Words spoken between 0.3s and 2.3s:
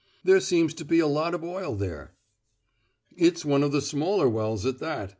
seems to be a lot of oil there."